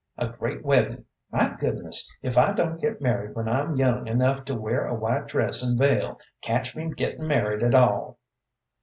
[0.17, 1.05] A great weddin'!
[1.31, 5.27] My goodness, if I don't get married when I'm young enough to wear a white
[5.27, 8.17] dress and veil, catch me gettin' married at all!"